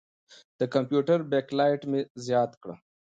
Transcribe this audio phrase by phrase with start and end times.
[0.59, 2.69] د کمپیوټر بیک لایټ مې زیات کړ.